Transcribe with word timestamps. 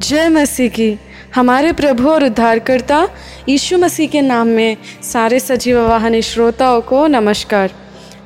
जय 0.00 0.28
मसीह 0.28 0.68
की। 0.68 0.98
हमारे 1.34 1.72
प्रभु 1.72 2.08
और 2.10 2.24
उद्धारकर्ता 2.24 3.08
यीशु 3.48 3.78
मसीह 3.78 4.08
के 4.08 4.20
नाम 4.20 4.46
में 4.46 4.76
सारे 5.02 5.40
सजीव 5.40 5.80
वाहन 5.88 6.20
श्रोताओं 6.20 6.80
को 6.80 7.06
नमस्कार। 7.06 7.70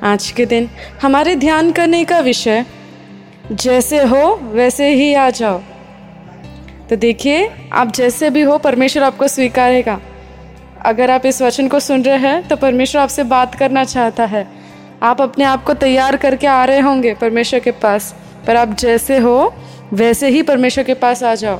आज 0.03 0.29
के 0.31 0.45
दिन 0.45 0.69
हमारे 1.01 1.35
ध्यान 1.35 1.71
करने 1.71 2.03
का 2.03 2.19
विषय, 2.19 2.65
जैसे 3.51 4.03
हो 4.03 4.23
वैसे 4.53 4.89
ही 4.89 5.13
आ 5.13 5.29
जाओ। 5.29 5.59
तो 6.89 6.95
देखिए, 6.95 7.51
आप 7.73 7.91
जैसे 7.91 8.29
भी 8.29 8.41
हो, 8.41 8.57
परमेश्वर 8.57 9.03
आपको 9.03 9.27
स्वीकारेगा। 9.27 9.99
अगर 10.85 11.11
आप 11.11 11.25
इस 11.25 11.41
वचन 11.41 11.67
को 11.67 11.79
सुन 11.79 12.03
रहे 12.03 12.17
हैं 12.17 12.47
तो 12.47 12.55
परमेश्वर 12.55 13.01
आपसे 13.01 13.23
बात 13.25 13.55
करना 13.55 13.83
चाहता 13.83 14.25
है। 14.25 14.47
आप 15.03 15.21
अपने 15.21 15.43
आप 15.43 15.63
को 15.63 15.73
तैयार 15.73 16.15
करके 16.15 16.47
आ 16.47 16.63
रहे 16.65 16.79
होंगे 16.79 17.13
परमेश्वर 17.13 17.59
के 17.59 17.71
पास। 17.71 18.15
पर 18.47 18.55
आप 18.55 18.75
जैसे 18.75 19.17
हो 19.17 19.53
वैसे 19.93 20.29
ही 20.29 20.41
परमेश्वर 20.41 20.83
के 20.83 20.93
पास 20.93 21.23
आ 21.23 21.35
जाओ। 21.35 21.59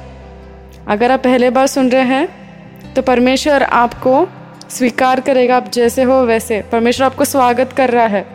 अगर 0.87 1.11
आप 1.11 1.23
पहले 1.23 1.49
बार 1.49 1.67
सुन 1.67 1.89
रहे 1.89 2.03
हैं 2.03 2.93
तो 2.93 3.01
परमेश्वर 3.01 3.63
आपको 3.63 4.27
स्वीकार 4.69 5.19
करेगा, 5.19 5.57
आप 5.57 5.71
जैसे 5.71 6.03
हो 6.03 6.21
वैसे। 6.21 6.63
परमेश्वर 6.71 7.05
आपको 7.05 7.25
स्वागत 7.25 7.73
कर 7.73 7.89
रहा 7.89 8.05
है। 8.05 8.25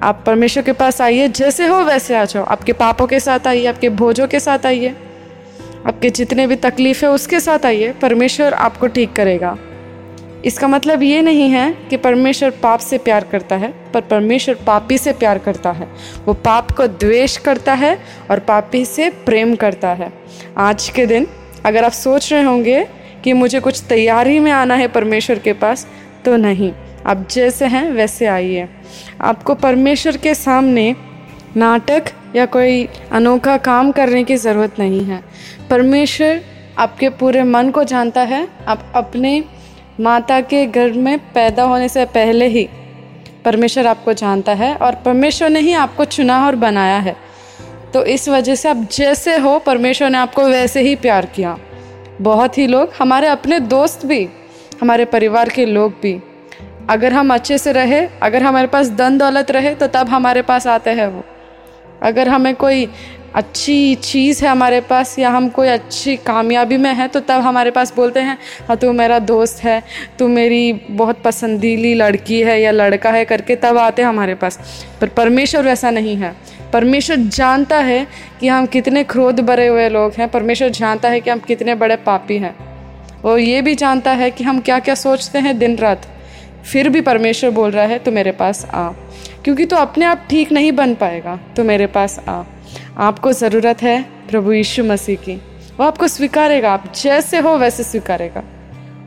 आप 0.00 0.22
परमेश्वर 0.26 0.62
के 0.62 0.72
पास 0.72 1.00
आइए, 1.00 1.28
जैसे 1.28 1.66
हो 1.66 1.76
वैसे 1.76 2.16
आ 2.16 2.24
जाओ। 2.24 2.44
आपके 2.44 2.72
पापों 2.72 3.06
के 3.06 3.20
साथ 3.20 3.46
आइए, 3.46 3.66
आपके 3.66 3.88
भोजों 3.88 4.28
के 4.28 4.40
साथ 4.40 4.66
आइए। 4.66 4.94
आपके 5.86 6.10
जितने 6.10 6.46
भी 6.46 6.56
तकलीफ़ 6.56 7.04
है, 7.04 7.10
उसके 7.10 7.40
साथ 7.40 7.66
आइए। 7.66 7.92
परमेश्वर 7.92 8.54
आपको 8.54 8.86
ठीक 8.86 9.12
करेगा। 9.12 9.56
इसका 10.44 10.68
मतलब 10.68 11.02
ये 11.02 11.20
नहीं 11.22 11.48
है 11.50 11.70
कि 11.90 11.96
परमेश्वर 11.96 12.50
पाप 12.62 12.80
से 12.80 12.98
प्यार 12.98 13.24
करता 13.24 13.56
है, 13.56 13.72
पर 13.94 14.00
परमेश्वर 14.00 14.54
पापी 14.66 14.98
से 14.98 15.12
प्यार 15.12 15.38
करता 15.38 15.70
है। 15.70 15.88
वो 16.26 16.34
पाप 16.34 16.70
को 16.70 16.86
द्वेष 16.86 17.36
करता 17.36 17.74
है 17.74 17.98
और 18.30 18.38
पापी 18.38 18.84
से 18.84 19.10
प्रेम 19.26 19.54
करता 19.54 19.88
है। 19.88 20.12
आज 20.58 20.88
के 20.88 21.06
दिन 21.06 21.26
अगर 21.66 21.84
आप 21.84 21.92
सोच 21.92 22.32
रहे 22.32 22.42
होंगे 22.42 22.86
कि 23.24 23.32
मुझे 23.32 23.60
कुछ 23.60 23.82
तैयारी 23.88 24.38
में 24.38 24.50
आना 24.52 24.74
है 24.74 24.88
परमेश्वर 24.88 25.38
के 25.38 25.52
पास 25.52 25.86
तो 26.24 26.36
नहीं। 26.36 26.72
आप 27.06 27.26
जैसे 27.30 27.66
हैं, 27.66 27.90
वैसे 27.92 28.26
आइए। 28.26 28.68
आपको 29.20 29.54
परमेश्वर 29.54 30.16
के 30.16 30.34
सामने 30.34 30.94
नाटक 31.56 32.04
या 32.36 32.46
कोई 32.46 32.88
अनोखा 33.12 33.56
काम 33.56 33.90
करने 33.92 34.24
की 34.24 34.36
ज़रूरत 34.36 34.78
नहीं 34.78 35.04
है। 35.04 35.22
परमेश्वर 35.70 36.40
आपके 36.78 37.08
पूरे 37.10 37.42
मन 37.44 37.70
को 37.70 37.84
जानता 37.84 38.22
है, 38.22 38.46
आप 38.68 38.92
अपने 38.94 39.42
माता 40.00 40.40
के 40.40 40.66
गर्भ 40.66 40.96
में 40.96 41.18
पैदा 41.18 41.62
होने 41.62 41.88
से 41.88 42.04
पहले 42.04 42.46
ही 42.46 42.68
परमेश्वर 43.44 43.86
आपको 43.86 44.12
जानता 44.12 44.52
है 44.52 44.74
और 44.74 44.94
परमेश्वर 44.94 45.50
ने 45.50 45.60
ही 45.60 45.72
आपको 45.72 46.04
चुना 46.04 46.46
और 46.46 46.56
बनाया 46.56 46.98
है। 46.98 47.16
तो 47.94 48.04
इस 48.04 48.28
वजह 48.28 48.54
से 48.54 48.68
आप 48.68 48.88
जैसे 48.92 49.36
हो, 49.36 49.58
परमेश्वर 49.58 50.10
ने 50.10 50.18
आपको 50.18 50.42
वैसे 50.42 50.80
ही 50.80 50.96
प्यार 50.96 51.26
किया। 51.26 51.58
बहुत 52.20 52.58
ही 52.58 52.66
लोग, 52.66 52.92
हमारे 52.98 53.26
अपने 53.26 53.60
दोस्त 53.60 54.06
भी, 54.06 54.28
हमारे 54.80 55.04
परिवार 55.04 55.48
के 55.48 55.66
लोग 55.66 55.92
भी, 56.02 56.20
अगर 56.90 57.12
हम 57.12 57.34
अच्छे 57.34 57.58
से 57.58 57.72
रहे, 57.72 58.08
अगर 58.22 58.42
हमारे 58.42 58.66
पास 58.66 58.90
धन 58.90 59.18
दौलत 59.18 59.50
रहे 59.50 59.74
तो 59.74 59.86
तब 59.86 60.08
हमारे 60.08 60.42
पास 60.42 60.66
आते 60.66 60.90
हैं 60.90 61.06
वो। 61.06 61.24
अगर 62.02 62.28
हमें 62.28 62.54
कोई 62.54 62.86
अच्छी 63.34 63.94
चीज़ 63.94 64.44
है 64.44 64.50
हमारे 64.50 64.80
पास, 64.80 65.18
या 65.18 65.30
हम 65.30 65.48
कोई 65.48 65.68
अच्छी 65.68 66.16
कामयाबी 66.16 66.76
में 66.76 66.92
है 66.94 67.06
तो 67.08 67.20
तब 67.20 67.40
हमारे 67.40 67.70
पास 67.70 67.92
बोलते 67.96 68.20
हैं 68.20 68.36
हाँ 68.68 68.76
तू 68.76 68.92
मेरा 68.92 69.18
दोस्त 69.18 69.62
है, 69.64 69.82
तू 70.18 70.28
मेरी 70.28 70.72
बहुत 70.90 71.22
पसंदीली 71.22 71.94
लड़की 71.94 72.40
है 72.42 72.60
या 72.60 72.70
लड़का 72.70 73.10
है 73.10 73.24
करके 73.24 73.56
तब 73.56 73.78
आते 73.78 74.02
हैं 74.02 74.08
हमारे 74.08 74.34
पास। 74.34 74.58
पर 75.00 75.08
परमेश्वर 75.08 75.62
वैसा 75.62 75.90
नहीं 75.90 76.16
है। 76.16 76.34
परमेश्वर 76.72 77.16
जानता 77.16 77.78
है 77.78 78.06
कि 78.40 78.48
हम 78.48 78.66
कितने 78.66 79.04
क्रोध 79.04 79.40
भरे 79.40 79.66
हुए 79.66 79.88
लोग 79.88 80.12
हैं। 80.18 80.28
परमेश्वर 80.28 80.68
जानता 80.70 81.08
है 81.08 81.20
कि 81.20 81.30
हम 81.30 81.38
कितने 81.38 81.74
बड़े 81.74 81.96
पापी 81.96 82.38
हैं। 82.38 82.54
वो 83.22 83.36
ये 83.38 83.62
भी 83.62 83.74
जानता 83.74 84.12
है 84.12 84.30
कि 84.30 84.44
हम 84.44 84.60
क्या 84.60 84.78
क्या 84.78 84.94
सोचते 84.94 85.38
हैं 85.38 85.58
दिन 85.58 85.76
रात। 85.76 86.06
फिर 86.64 86.88
भी 86.88 87.00
परमेश्वर 87.00 87.50
बोल 87.50 87.70
रहा 87.70 87.84
है 87.84 87.98
तो 87.98 88.12
मेरे 88.12 88.32
पास 88.32 88.64
आ, 88.66 88.88
क्योंकि 89.44 89.66
तो 89.66 89.76
अपने 89.76 90.04
आप 90.04 90.26
ठीक 90.30 90.52
नहीं 90.52 90.72
बन 90.72 90.94
पाएगा। 90.94 91.38
तो 91.56 91.64
मेरे 91.64 91.86
पास 91.86 92.18
आ। 92.28 92.42
आपको 92.98 93.32
ज़रूरत 93.32 93.82
है 93.82 94.02
प्रभु 94.30 94.52
यीशु 94.52 94.84
मसीह 94.84 95.16
की। 95.16 95.34
वो 95.78 95.84
आपको 95.84 96.08
स्वीकारेगा, 96.08 96.72
आप 96.72 96.92
जैसे 96.94 97.38
हो 97.38 97.56
वैसे 97.58 97.82
स्वीकारेगा। 97.82 98.42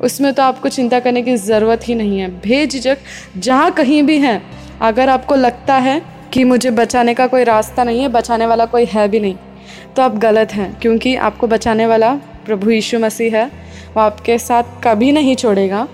उसमें 0.01 0.34
तो 0.34 0.44
आपको 0.44 0.69
चिंता 0.69 1.00
करने 1.00 1.22
की 1.22 1.35
ज़रूरत 1.38 1.88
ही 1.88 1.96
नहीं 1.96 2.19
है। 2.19 2.29
भेझिझक 2.41 2.97
जहाँ 3.38 3.72
कहीं 3.72 4.02
भी 4.03 4.18
हैं, 4.18 4.41
अगर 4.81 5.09
आपको 5.09 5.35
लगता 5.35 5.75
है 5.78 6.02
कि 6.34 6.44
मुझे 6.44 6.72
बचाने 6.72 7.13
का 7.13 7.28
कोई 7.28 7.44
रास्ता 7.44 7.84
नहीं 7.84 8.02
है, 8.02 8.07
बचाने 8.09 8.46
वाला 8.46 8.66
कोई 8.66 8.85
है 8.85 9.07
भी 9.09 9.19
नहीं 9.19 9.35
तो 9.96 10.02
आप 10.02 10.16
गलत 10.18 10.53
हैं, 10.53 10.79
क्योंकि 10.79 11.16
आपको 11.18 11.47
बचाने 11.47 11.85
वाला 11.85 12.13
प्रभु 12.46 12.69
यीशु 12.69 13.00
मसीह 13.00 13.38
है। 13.38 13.46
वो 13.96 14.02
आपके 14.02 14.38
साथ 14.40 14.63
कभी 14.84 15.12
नहीं 15.12 15.35
छोड़ेगा। 15.35 15.88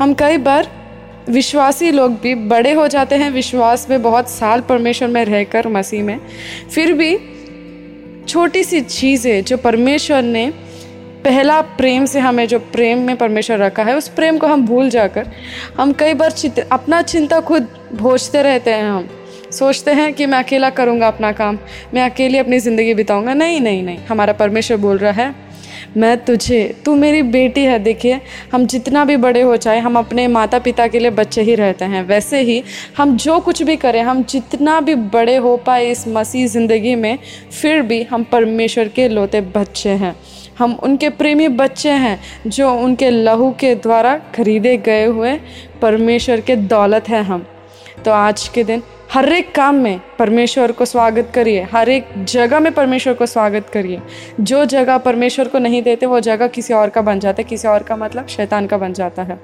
हम 0.00 0.14
कई 0.14 0.36
बार 0.38 0.68
विश्वासी 1.28 1.90
लोग 1.90 2.12
भी 2.20 2.34
बड़े 2.34 2.72
हो 2.72 2.86
जाते 2.88 3.14
हैं, 3.14 3.30
विश्वास 3.30 3.86
में 3.90 4.02
बहुत 4.02 4.28
साल 4.28 4.60
परमेश्वर 4.60 5.08
में 5.08 5.24
रहकर, 5.24 5.68
मसीह 5.68 6.02
में। 6.02 6.18
फिर 6.74 6.92
भी 6.92 7.16
छोटी 8.24 8.64
सी 8.64 8.80
चीज़ें 8.80 9.44
जो 9.44 9.56
परमेश्वर 9.56 10.22
ने, 10.22 10.50
पहला 11.24 11.60
प्रेम 11.60 12.04
से 12.04 12.20
हमें 12.20 12.46
जो 12.48 12.58
प्रेम 12.72 12.98
में 12.98 13.16
परमेश्वर 13.16 13.58
रखा 13.58 13.82
है, 13.82 13.96
उस 13.96 14.08
प्रेम 14.08 14.38
को 14.38 14.46
हम 14.46 14.66
भूल 14.66 14.90
जाकर, 14.90 15.26
हम 15.78 15.92
कई 15.92 16.14
बार 16.14 16.32
अपना 16.72 17.02
चिंता 17.02 17.40
खुद 17.40 17.68
भोजते 17.94 18.42
रहते 18.42 18.70
हैं 18.70 18.90
हम। 18.90 19.08
सोचते 19.50 19.90
हैं 19.90 20.12
कि 20.14 20.26
मैं 20.26 20.38
अकेला 20.38 20.70
करूँगा 20.70 21.08
अपना 21.08 21.32
काम, 21.32 21.58
मैं 21.94 22.02
अकेले 22.02 22.38
अपनी 22.38 22.58
ज़िंदगी 22.58 22.94
बिताऊँगा। 22.94 23.34
नहीं 23.34 23.60
नहीं 23.60 23.82
नहीं, 23.82 23.98
हमारा 24.08 24.32
परमेश्वर 24.32 24.76
बोल 24.76 24.98
रहा 24.98 25.12
है 25.12 25.34
मैं 25.96 26.24
तुझे, 26.24 26.74
तू 26.84 26.94
मेरी 26.94 27.22
बेटी 27.22 27.64
है, 27.64 27.78
देखिए, 27.78 28.20
हम 28.52 28.66
जितना 28.66 29.04
भी 29.04 29.16
बड़े 29.16 29.42
हो 29.42 29.56
जाए, 29.56 29.78
हम 29.78 29.98
अपने 29.98 30.28
माता 30.28 30.58
पिता 30.58 30.86
के 30.86 30.98
लिए 30.98 31.10
बच्चे 31.10 31.42
ही 31.42 31.54
रहते 31.54 31.84
हैं। 31.84 32.02
वैसे 32.02 32.40
ही, 32.40 32.62
हम 32.96 33.16
जो 33.16 33.40
कुछ 33.40 33.62
भी 33.62 33.76
करें, 33.76 34.02
हम 34.02 34.22
जितना 34.22 34.80
भी 34.80 34.94
बड़े 34.94 35.36
हो 35.36 35.56
पाए 35.56 35.90
इस 35.90 36.08
मसीह 36.08 36.46
ज़िंदगी 36.46 36.94
में, 36.94 37.18
फिर 37.62 37.82
भी 37.82 38.02
हम 38.02 38.24
परमेश्वर 38.24 38.88
के 38.88 39.08
लोते 39.08 39.40
बच्चे 39.40 39.90
हैं। 39.90 40.16
हम 40.58 40.78
उनके 40.82 41.08
प्रेमी 41.08 41.48
बच्चे 41.48 41.90
हैं, 41.90 42.20
जो 42.46 42.72
उनके 42.72 43.10
लहू 43.10 43.50
के 43.50 43.74
द्वारा 43.74 44.16
खरीदे 44.34 44.76
गए 44.76 45.04
हुए 45.04 45.38
परमेश्वर 45.82 46.40
के 46.40 46.56
दौलत 46.56 47.08
हैं 47.08 47.22
हम। 47.22 47.46
तो 48.04 48.10
आज 48.10 48.48
के 48.48 48.64
दिन 48.64 48.82
हर 49.12 49.32
एक 49.32 49.54
काम 49.54 49.74
में 49.74 50.00
परमेश्वर 50.18 50.72
को 50.72 50.84
स्वागत 50.84 51.32
करिए। 51.34 51.62
हर 51.62 51.88
एक 51.88 52.06
जगह 52.24 52.60
में 52.60 52.72
परमेश्वर 52.72 53.14
को 53.14 53.26
स्वागत 53.26 53.68
करिए। 53.68 54.00
जो 54.40 54.64
जगह 54.64 54.98
परमेश्वर 54.98 55.48
को 55.48 55.58
नहीं 55.58 55.82
देते, 55.82 56.06
वो 56.06 56.20
जगह 56.20 56.46
किसी 56.46 56.74
और 56.74 56.88
का 56.88 57.02
बन 57.02 57.18
जाता 57.18 57.42
है। 57.42 57.48
किसी 57.48 57.68
और 57.68 57.82
का 57.82 57.96
मतलब 57.96 58.26
शैतान 58.26 58.66
का 58.66 58.78
बन 58.78 58.92
जाता 58.92 59.22
है। 59.22 59.40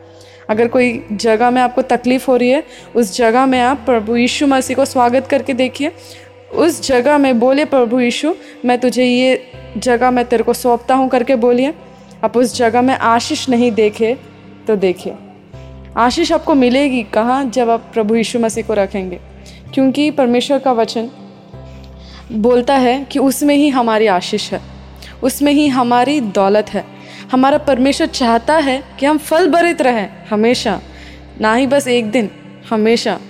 अगर 0.49 0.69
कोई 0.69 1.07
जगह 1.13 1.51
में 1.51 1.63
आपको 1.63 1.83
तकलीफ़ 1.83 2.31
हो 2.31 2.37
रही 2.37 2.51
है, 2.51 2.65
उस 2.95 3.17
जगह 3.17 3.47
में 3.47 3.61
आप 3.61 3.77
प्रभु 3.77 4.17
यीशु 4.17 4.47
मसीह 4.47 4.77
को 4.77 4.85
स्वागत 4.85 5.27
करके 5.27 5.53
देखिए। 5.53 5.93
उस 6.55 6.89
जगह 6.89 7.19
में 7.19 7.41
बोले 7.41 7.65
प्रभु 7.65 8.01
यीशु, 8.01 8.35
मैं 8.65 8.79
तुझे 8.79 9.05
ये 9.05 9.47
जगह 9.77 10.11
मैं 10.11 10.25
तेरे 10.25 10.43
को 10.43 10.53
सौंपता 10.53 10.95
हूँ 10.95 11.09
करके 11.09 11.37
बोलिए। 11.37 11.75
आप 12.25 12.37
उस 12.37 12.57
जगह 12.57 12.83
में 12.83 12.95
आशीष 12.95 13.49
नहीं 13.49 13.73
देखे 13.73 14.17
तो 14.67 14.77
देखिए। 14.77 15.15
आशीष 15.97 16.33
आपको 16.33 16.55
मिलेगी। 16.55 17.03
कहाँ? 17.03 17.45
जब 17.45 17.71
आप 17.71 17.91
प्रभु 17.95 18.15
यीशु 18.15 18.39
मसीह 18.39 18.65
को 18.65 18.75
रखेंगे। 18.75 19.21
क्योंकि 19.75 20.11
परमेश्वर 20.11 20.59
का 20.59 20.73
वचन 20.73 21.11
बोलता 22.33 22.75
है 22.75 23.05
कि 23.05 23.19
उसमें 23.19 23.55
ही 23.55 23.69
हमारी 23.69 24.07
आशीष 24.07 24.53
है। 24.53 24.61
उसमें 25.23 25.53
ही 25.53 25.69
हमारी 25.69 26.21
दौलत 26.21 26.71
है। 26.71 26.85
हमारा 27.33 27.59
परमेश्वर 27.59 28.07
चाहता 28.07 28.57
है 28.57 28.85
कि 29.01 29.07
हम 29.07 29.19
फल 29.19 29.51
भरित 29.51 29.83
रहें 29.83 30.11
हमेशा। 30.31 30.81
ना 31.41 31.55
ही 31.55 31.67
बस 31.67 31.89
एक 31.89 32.11
दिन, 32.11 32.31
हमेशा। 32.71 33.21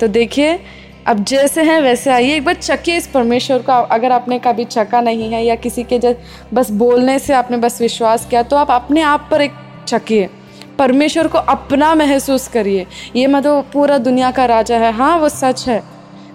तो 0.00 0.08
देखिए, 0.08 0.60
अब 1.06 1.24
जैसे 1.24 1.62
हैं 1.62 1.80
वैसे 1.80 2.10
आइए। 2.10 2.36
एक 2.36 2.44
बार 2.44 2.54
चकिए 2.54 2.96
इस 2.96 3.06
परमेश्वर 3.06 3.62
का। 3.62 3.76
अगर 3.78 4.12
आपने 4.12 4.38
कभी 4.38 4.64
चका 4.64 5.00
नहीं 5.00 5.32
है 5.32 5.44
या 5.46 5.54
किसी 5.54 5.82
के 5.82 5.98
जैसे 5.98 6.20
बस 6.54 6.70
बोलने 6.70 7.18
से 7.18 7.32
आपने 7.32 7.56
बस 7.56 7.80
विश्वास 7.80 8.26
किया 8.26 8.42
तो 8.42 8.56
आप 8.56 8.70
अपने 8.70 9.00
आप 9.00 9.28
पर 9.30 9.40
एक 9.40 9.52
चकिए। 9.86 10.30
परमेश्वर 10.82 11.26
को 11.28 11.38
अपना 11.38 11.94
महसूस 11.94 12.48
करिए। 12.48 12.86
ये 13.16 13.26
मतलब 13.26 13.70
पूरा 13.72 13.98
दुनिया 14.00 14.30
का 14.30 14.44
राजा 14.46 14.78
है। 14.78 14.92
हाँ 14.92 15.16
वो 15.18 15.28
सच 15.30 15.68
है। 15.68 15.82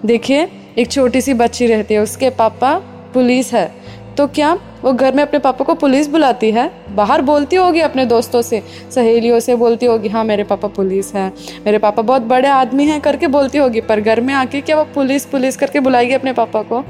देखिए, 0.05 0.47
एक 0.77 0.91
छोटी 0.91 1.21
सी 1.21 1.33
बच्ची 1.33 1.67
रहती 1.67 1.93
है, 1.93 1.99
उसके 1.99 2.29
पापा 2.29 2.73
पुलिस 3.13 3.53
है। 3.53 3.71
तो 4.17 4.27
क्या 4.27 4.53
वो 4.83 4.91
घर 4.93 5.15
में 5.15 5.21
अपने 5.23 5.39
पापा 5.39 5.65
को 5.65 5.73
पुलिस 5.75 6.07
बुलाती 6.07 6.51
है? 6.51 6.69
बाहर 6.91 7.21
बोलती 7.21 7.55
होगी 7.55 7.79
अपने 7.79 8.05
दोस्तों 8.05 8.41
से, 8.41 8.61
सहेलियों 8.91 9.39
से 9.39 9.55
बोलती 9.55 9.85
होगी 9.85 10.09
हाँ 10.09 10.23
मेरे 10.23 10.43
पापा 10.43 10.67
पुलिस 10.67 11.13
हैं। 11.15 11.31
मेरे 11.65 11.77
पापा 11.77 12.01
बहुत 12.01 12.21
बड़े 12.23 12.47
आदमी 12.49 12.85
हैं 12.85 12.99
करके 13.01 13.27
बोलती 13.27 13.57
होगी, 13.57 13.81
पर 13.81 14.01
घर 14.01 14.21
में 14.21 14.33
आके 14.33 14.61
क्या 14.61 14.77
वो 14.77 14.83
पुलिस 14.95 15.25
पुलिस 15.25 15.57
करके 15.57 15.79
बुलाएगी 15.79 16.13
अपने 16.13 16.33
पापा 16.33 16.61
को? 16.63 16.83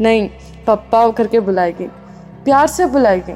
नहीं 0.00 0.28
पप्पा 0.66 1.08
करके 1.10 1.40
बुलाएगी, 1.40 1.86
प्यार 2.44 2.66
से 2.66 2.86
बुलाएगी। 2.88 3.32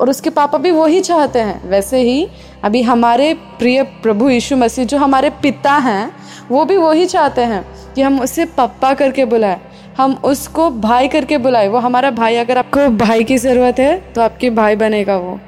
और 0.00 0.10
उसके 0.10 0.30
पापा 0.30 0.58
भी 0.58 0.70
वही 0.70 1.00
चाहते 1.00 1.38
हैं। 1.38 1.68
वैसे 1.68 2.00
ही 2.02 2.28
अभी 2.64 2.82
हमारे 2.82 3.32
प्रिय 3.34 3.82
प्रभु 3.82 4.28
यीशु 4.28 4.56
मसीह, 4.56 4.84
जो 4.84 4.98
हमारे 4.98 5.30
पिता 5.30 5.72
हैं, 5.72 6.12
वो 6.50 6.64
भी 6.64 6.76
वही 6.76 7.06
चाहते 7.06 7.40
हैं 7.40 7.64
कि 7.94 8.02
हम 8.02 8.20
उसे 8.20 8.44
पप्पा 8.44 8.94
करके 8.94 9.24
बुलाएँ। 9.24 9.60
हम 9.98 10.12
उसको 10.24 10.70
भाई 10.70 11.08
करके 11.08 11.38
बुलाए। 11.38 11.68
वो 11.68 11.78
हमारा 11.78 12.10
भाई, 12.10 12.36
अगर 12.36 12.58
आपको 12.58 12.88
भाई 12.96 13.24
की 13.24 13.38
ज़रूरत 13.38 13.78
है 13.78 14.12
तो 14.12 14.20
आपकी 14.20 14.50
भाई 14.50 14.76
बनेगा 14.76 15.16
वो। 15.16 15.38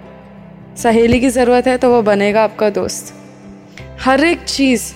सहेली 0.77 1.21
की 1.21 1.29
ज़रूरत 1.29 1.67
है 1.67 1.77
तो 1.79 1.91
वो 1.91 2.03
बनेगा 2.03 2.45
आपका 2.45 2.71
दोस्त। 2.71 3.15
हर 4.05 4.25
एक 4.25 4.41
चीज़, 4.41 4.93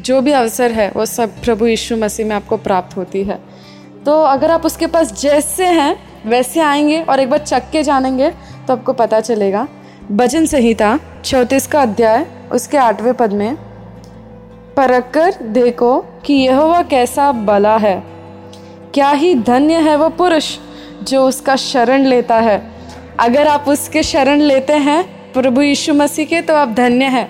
जो 0.00 0.20
भी 0.20 0.32
अवसर 0.32 0.72
है, 0.72 0.90
वो 0.96 1.06
सब 1.06 1.40
प्रभु 1.42 1.66
यीशु 1.66 1.96
मसीह 1.96 2.26
में 2.26 2.36
आपको 2.36 2.56
प्राप्त 2.56 2.96
होती 2.96 3.22
है। 3.24 3.38
तो 4.06 4.22
अगर 4.22 4.50
आप 4.50 4.66
उसके 4.66 4.86
पास 4.86 5.20
जैसे 5.20 5.66
हैं, 5.66 5.96
वैसे 6.26 6.60
आएँगे 6.60 7.00
और 7.02 7.20
एक 7.20 7.30
बार 7.30 7.38
चक 7.38 7.62
के 7.72 7.82
जानेंगे 7.82 8.32
तो 8.68 8.72
आपको 8.72 8.92
पता 8.92 9.20
चलेगा। 9.20 9.66
भजन 10.10 10.46
संहिता, 10.46 10.98
चौंतीस 11.24 11.66
का 11.66 11.82
अध्याय, 11.82 12.26
उसके 12.52 12.76
आठवें 12.76 13.14
पद 13.14 13.32
में 13.32 13.56
परख 14.76 15.10
कर 15.10 15.34
देखो 15.42 16.00
कि 16.24 16.34
यह 16.34 16.60
वह 16.60 16.82
कैसा 16.82 17.32
बला 17.32 17.76
है। 17.76 18.02
क्या 18.94 19.10
ही 19.10 19.34
धन्य 19.34 19.74
है 19.74 19.96
वह 19.96 20.08
पुरुष 20.08 20.56
जो 21.02 21.24
उसका 21.26 21.56
शरण 21.56 22.04
लेता 22.04 22.36
है। 22.36 22.70
अगर 23.20 23.48
आप 23.48 23.64
उसके 23.68 24.02
शरण 24.02 24.40
लेते 24.40 24.72
हैं, 24.72 25.32
प्रभु 25.32 25.62
यीशु 25.62 25.94
मसीह 25.94 26.26
के 26.26 26.40
तो 26.40 26.54
आप 26.54 26.68
धन्य 26.68 27.04
हैं। 27.04 27.28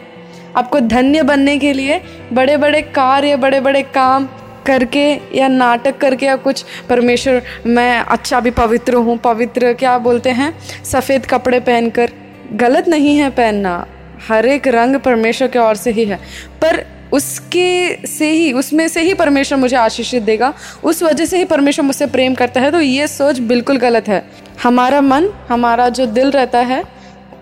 आपको 0.56 0.81
धन्य 0.81 1.23
बनने 1.23 1.56
के 1.58 1.73
लिए 1.73 2.00
बड़े 2.32 2.56
बड़े 2.56 2.82
कार्य 2.82 3.37
बड़े 3.37 3.61
बड़े 3.61 3.82
काम 3.82 4.29
करके 4.69 5.06
या 5.35 5.49
नाटक 5.49 5.99
करके 5.99 6.26
या 6.26 6.37
कुछ, 6.37 6.65
परमेश्वर, 6.91 7.43
मैं 7.67 8.00
अच्छा 8.00 8.41
भी 8.41 8.50
पवित्र 8.50 8.94
हूँ। 8.94 9.17
पवित्र 9.19 9.73
क्या 9.73 9.99
बोलते 9.99 10.31
हैं? 10.31 10.53
सफ़ेद 10.85 11.26
कपड़े 11.26 11.61
पहनकर। 11.61 12.11
गलत 12.53 12.88
नहीं 12.88 13.17
है 13.19 13.31
पहनना। 13.31 13.87
हर 14.29 14.47
एक 14.47 14.69
रंग 14.69 14.97
परमेश्वर 14.97 15.49
के 15.49 15.59
ओर 15.59 15.75
से 15.75 15.91
ही 15.91 16.05
है। 16.05 16.17
पर 16.62 16.85
उसके 17.12 18.06
से 18.06 18.31
ही, 18.31 18.53
उसमें 18.53 18.88
से 18.88 19.00
ही 19.00 19.15
परमेश्वर 19.15 19.59
मुझे 19.59 19.76
आशीषित 19.76 20.23
देगा। 20.23 20.53
उस 20.85 21.03
वजह 21.03 21.25
से 21.25 21.38
ही 21.38 21.44
परमेश्वर 21.44 21.85
मुझसे 21.85 22.06
प्रेम 22.06 22.35
करता 22.35 22.61
है। 22.61 22.70
तो 22.70 22.81
ये 22.81 23.06
सोच 23.06 23.38
बिल्कुल 23.38 23.76
गलत 23.76 24.09
है। 24.09 24.25
हमारा 24.62 25.00
मन, 25.00 25.29
हमारा 25.49 25.88
जो 25.88 26.06
दिल 26.06 26.31
रहता 26.31 26.59
है, 26.59 26.82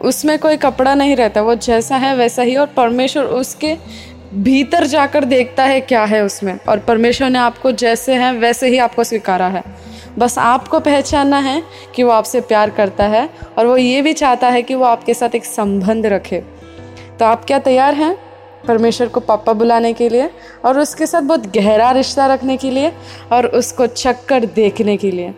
उसमें 0.00 0.38
कोई 0.38 0.56
कपड़ा 0.56 0.94
नहीं 0.94 1.16
रहता। 1.16 1.42
वो 1.42 1.54
जैसा 1.54 1.96
है 1.96 2.16
वैसा 2.16 2.42
ही 2.42 2.56
और 2.56 2.66
परमेश्वर 2.66 3.24
उसके 3.24 3.74
भीतर 4.36 4.86
जाकर 4.86 5.24
देखता 5.24 5.64
है 5.64 5.80
क्या 5.80 6.04
है 6.04 6.24
उसमें। 6.24 6.58
और 6.68 6.78
परमेश्वर 6.78 7.30
ने 7.30 7.38
आपको 7.38 7.72
जैसे 7.72 8.14
हैं, 8.14 8.32
वैसे 8.32 8.68
ही 8.68 8.78
आपको 8.78 9.04
स्वीकारा 9.04 9.46
है। 9.46 9.62
बस 10.18 10.38
आपको 10.38 10.80
पहचानना 10.80 11.38
है 11.38 11.62
कि 11.94 12.02
वो 12.02 12.10
आपसे 12.10 12.40
प्यार 12.40 12.70
करता 12.70 13.04
है, 13.04 13.30
और 13.58 13.66
वो 13.66 13.76
ये 13.76 14.02
भी 14.02 14.12
चाहता 14.12 14.48
है 14.48 14.62
कि 14.62 14.74
वो 14.74 14.84
आपके 14.84 15.14
साथ 15.14 15.34
एक 15.34 15.44
संबंध 15.44 16.06
रखे। 16.06 16.42
तो 17.18 17.24
आप 17.24 17.44
क्या 17.44 17.58
तैयार 17.58 17.94
हैं 17.94 18.18
परमेश्वर 18.66 19.08
को 19.08 19.20
पापा 19.20 19.52
बुलाने 19.52 19.92
के 19.92 20.08
लिए, 20.08 20.30
और 20.64 20.78
उसके 20.78 21.06
साथ 21.06 21.22
बहुत 21.22 21.46
गहरा 21.46 21.90
रिश्ता 21.90 22.26
रखने 22.26 22.56
के 22.56 22.70
लिए, 22.70 22.92
और 23.32 23.46
उसको 23.46 23.86
चक्कर 23.86 24.44
देखने 24.44 24.96
के 24.96 25.10
लिए? 25.10 25.34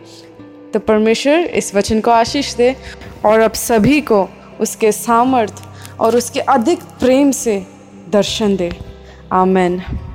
तो 0.73 0.79
परमेश्वर, 0.79 1.39
इस 1.39 1.75
वचन 1.75 2.01
को 2.01 2.11
आशीष 2.11 2.55
दे, 2.55 2.77
और 3.27 3.41
अब 3.41 3.53
सभी 3.53 4.01
को 4.01 4.29
उसके 4.61 4.93
सामर्थ्य 4.93 5.65
और 6.01 6.17
उसके 6.17 6.41
अधिक 6.41 6.79
प्रेम 6.83 7.31
से 7.31 7.67
दर्शन 8.09 8.57
दे। 8.57 8.88
Amen. 9.31 10.08